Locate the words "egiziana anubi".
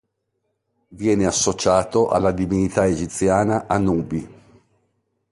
2.87-4.27